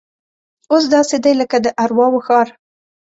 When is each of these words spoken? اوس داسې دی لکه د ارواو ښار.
اوس 0.71 0.83
داسې 0.95 1.15
دی 1.23 1.33
لکه 1.41 1.57
د 1.65 1.67
ارواو 1.83 2.23
ښار. 2.25 2.47